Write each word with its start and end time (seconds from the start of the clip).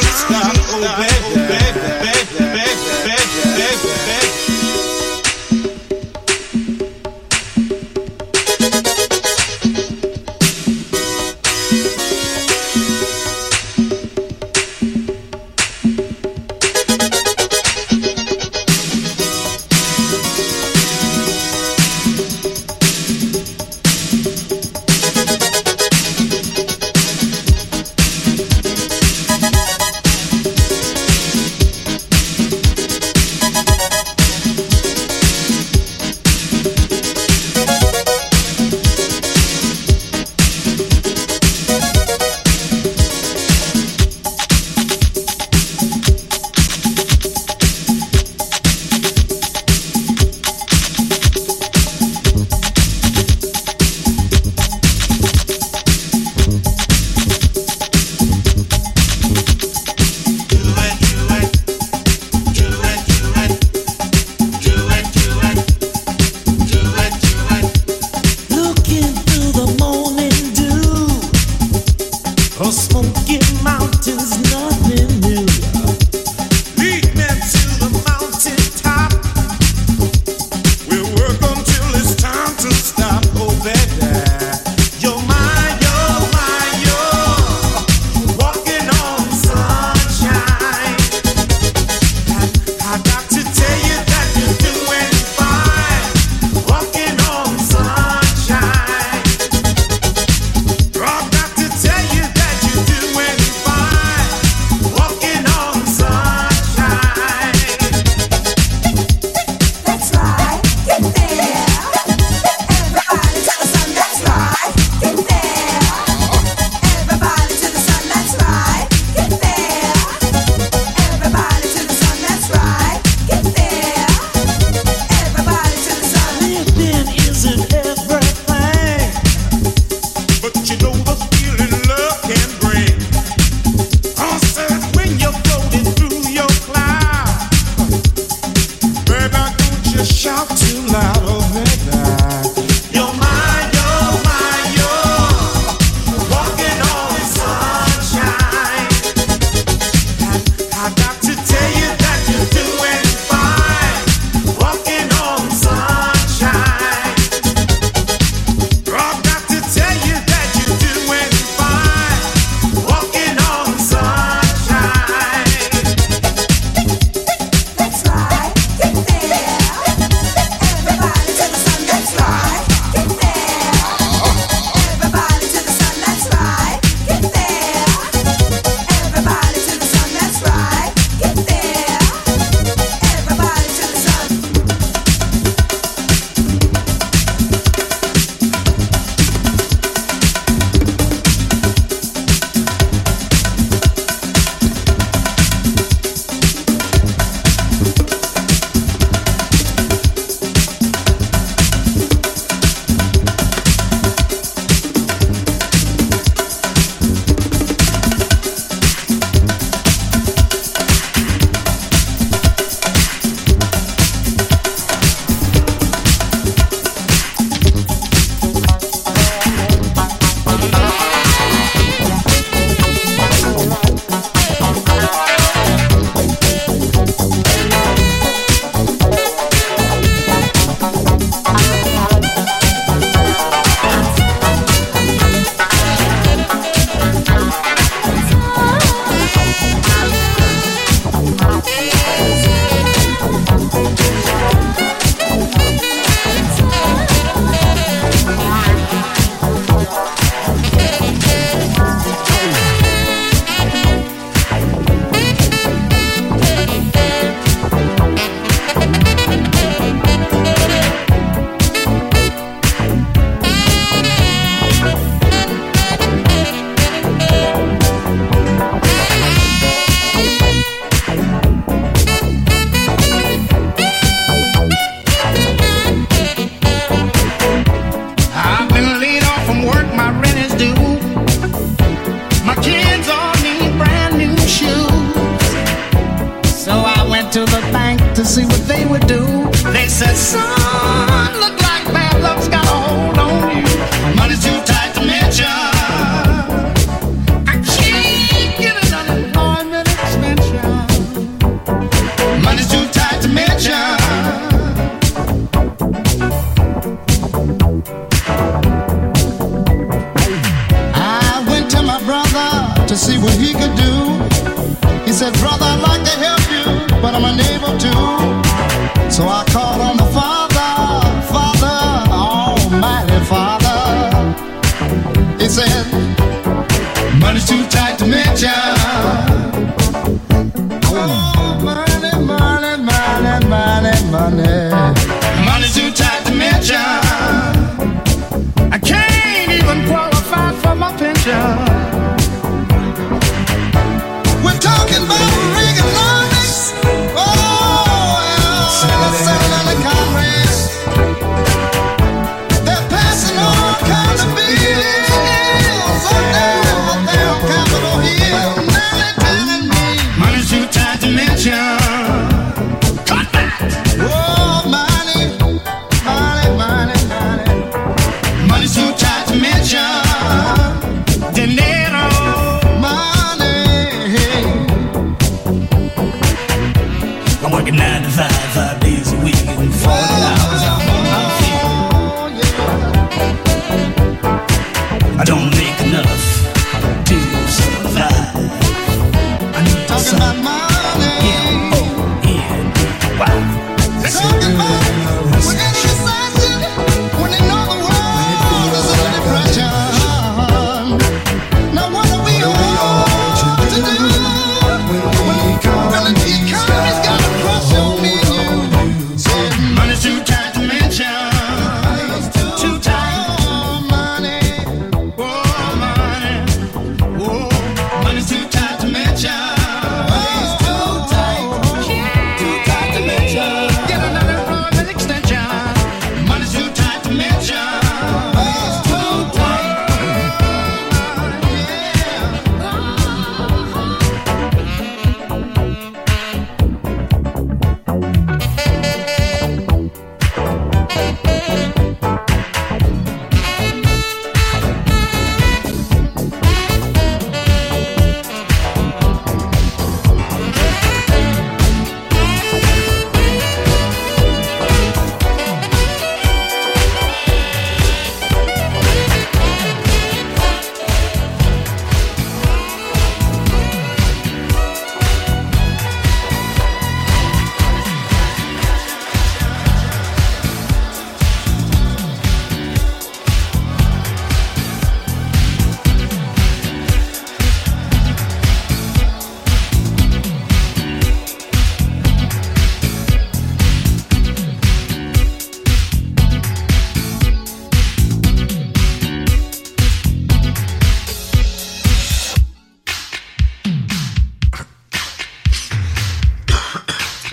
to 0.00 0.12
stop, 0.12 0.56
obey. 0.74 1.15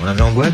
On 0.04 0.08
avait 0.08 0.22
en 0.22 0.32
boîte? 0.34 0.54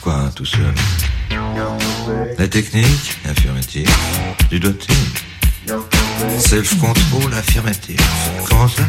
Quoi, 0.00 0.28
tout 0.34 0.44
seul? 0.44 0.74
La 2.36 2.48
technique 2.48 3.16
Affirmatif. 3.28 3.88
Du 4.50 4.58
doté 4.58 4.92
Self-control 6.40 7.32
affirmatif. 7.34 8.00
Comment 8.48 8.66
ça? 8.66 8.82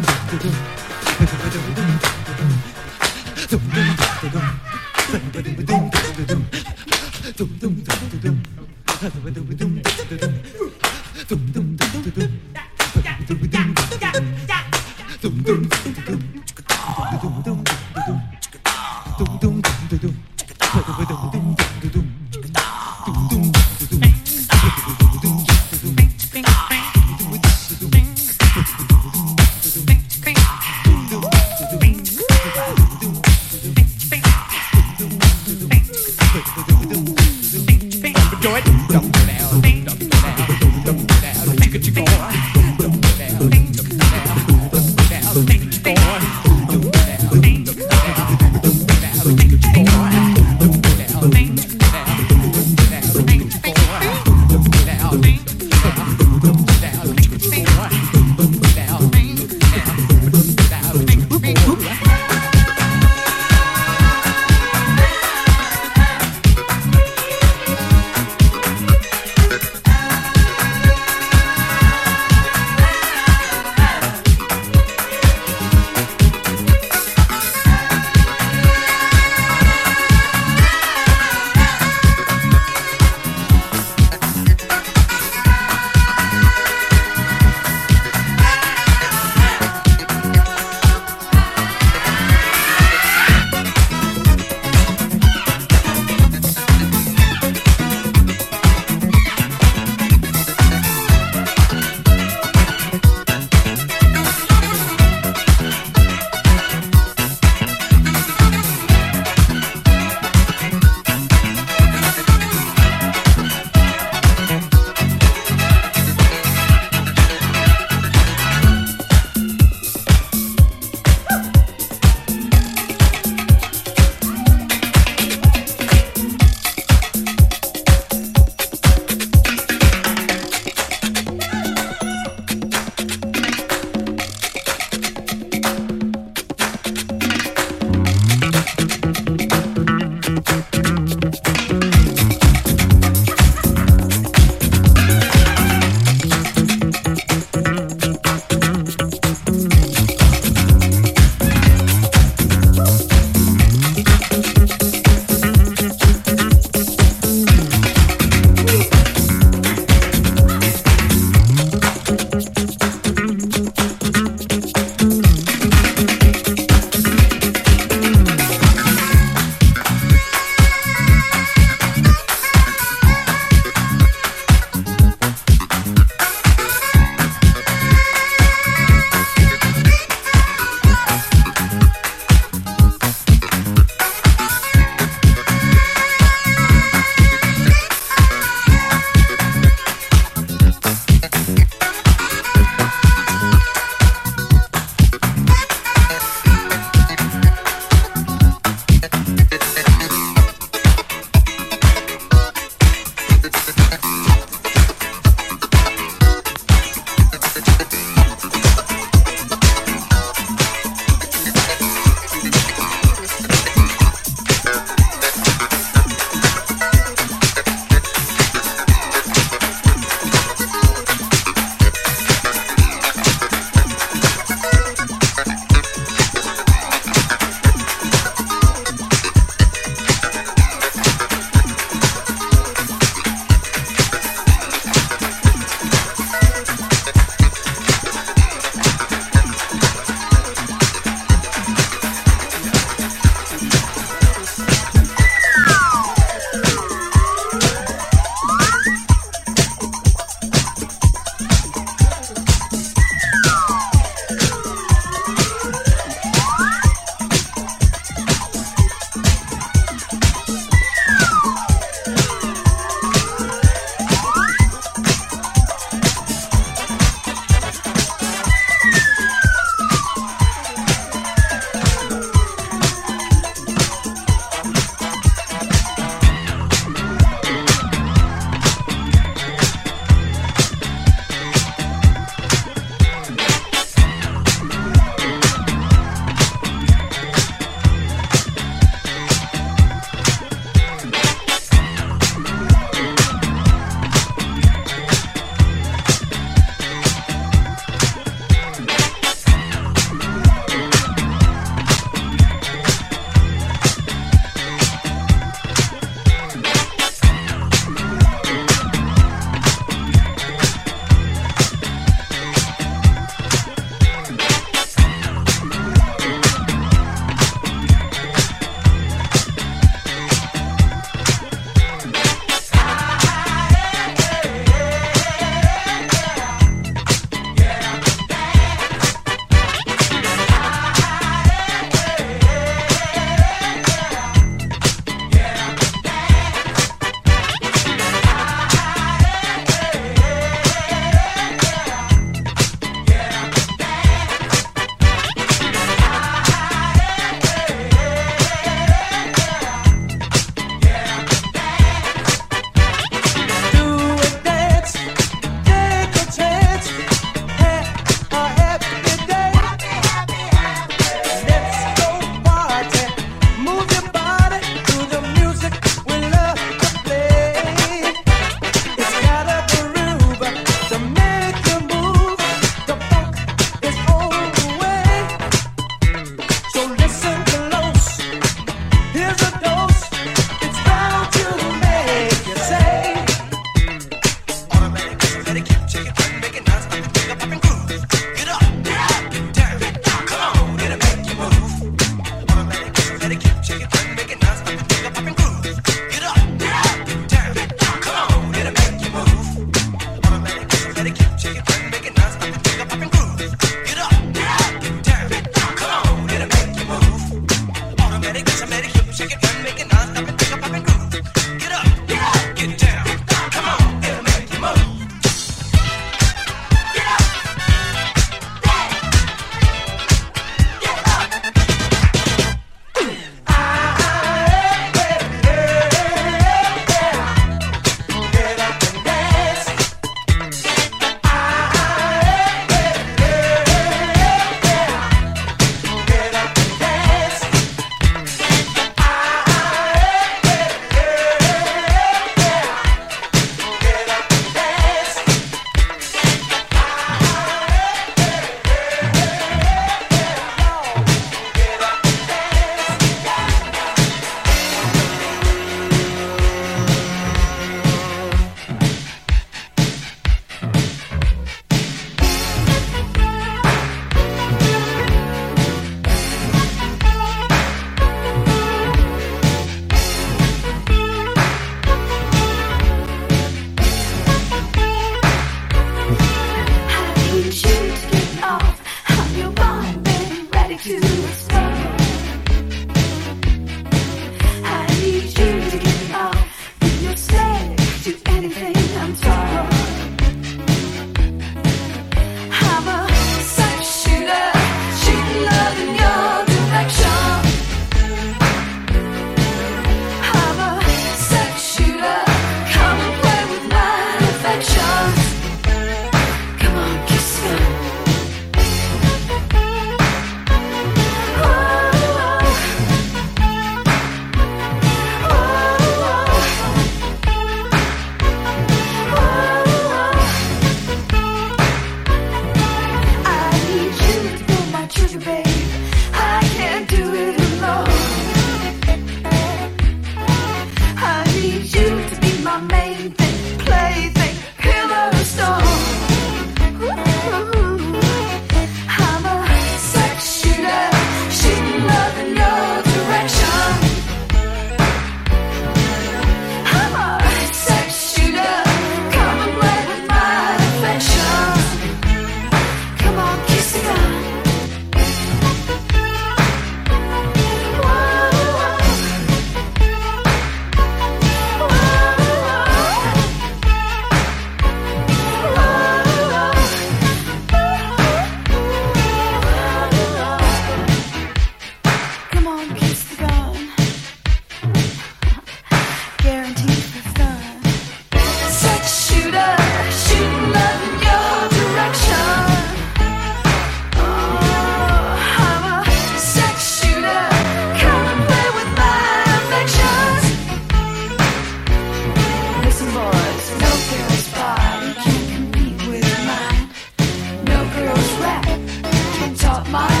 my 599.69 600.00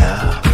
love. 0.00 0.49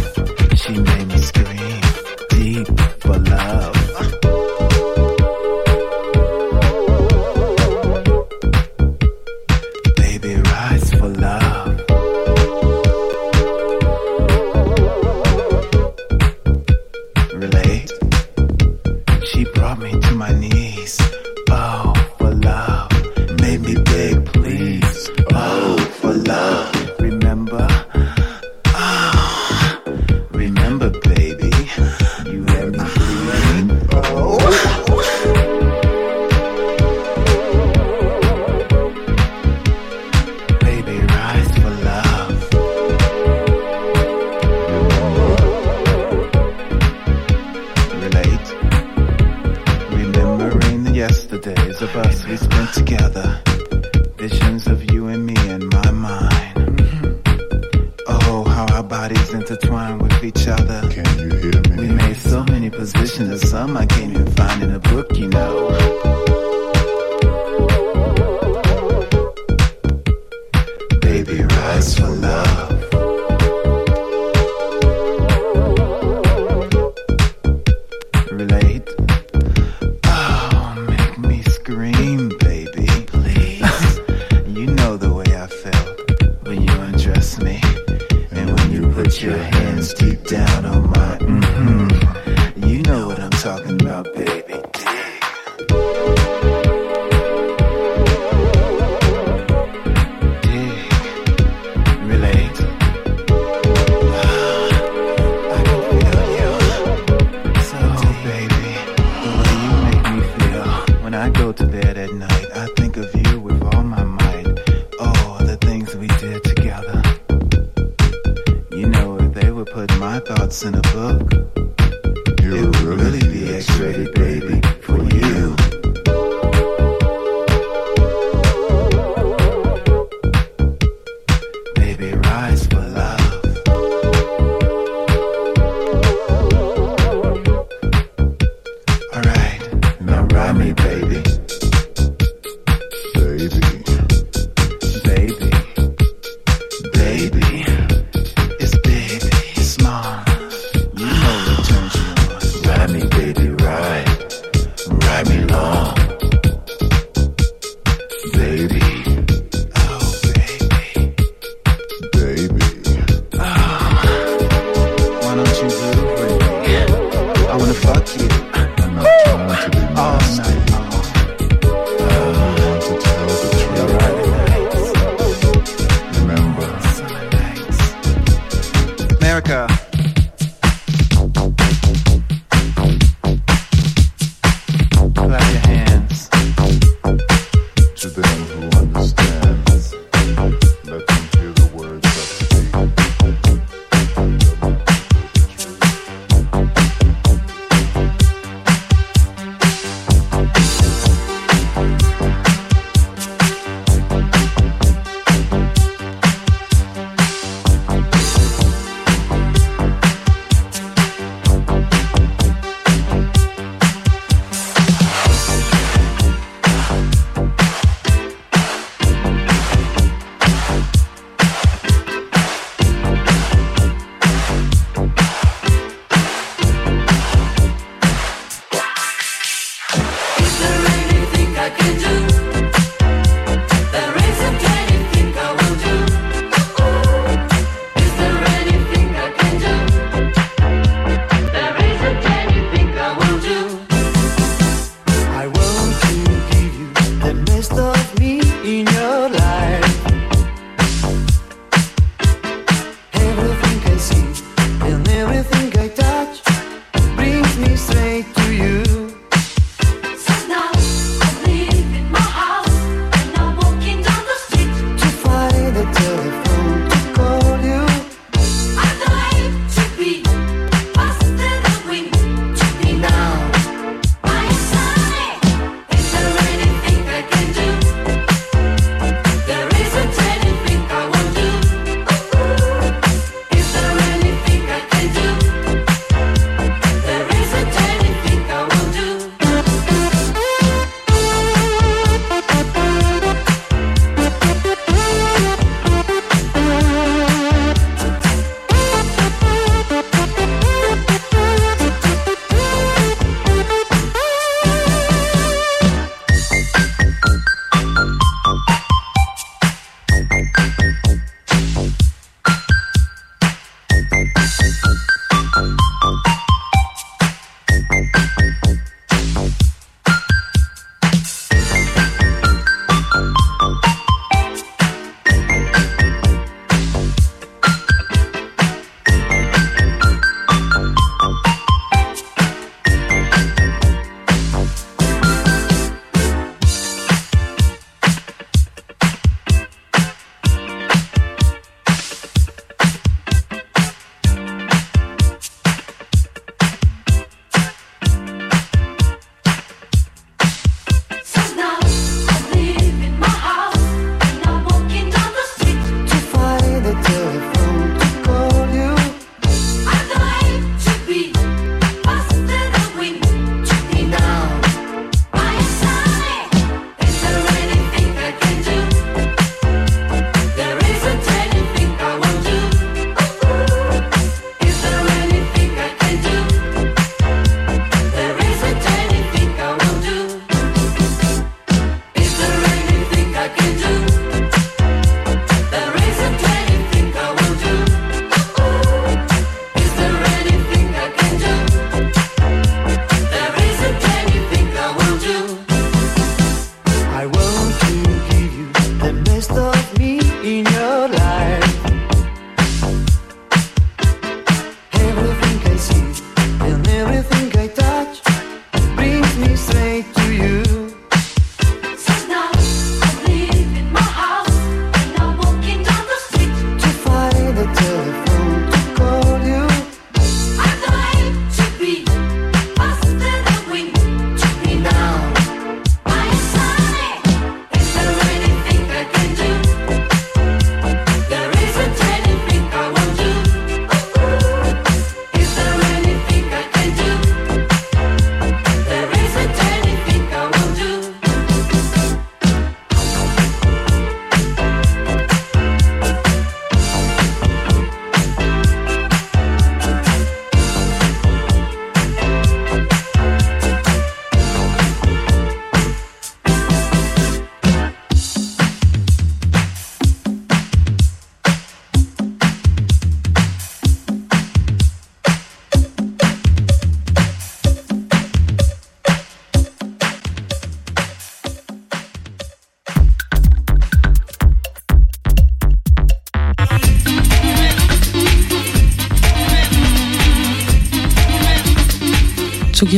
Really 122.97 123.27
be 123.27 123.53
X-rated, 123.53 124.13
baby, 124.15 124.61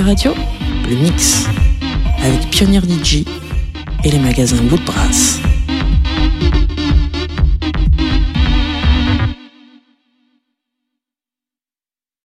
Radio, 0.10 0.34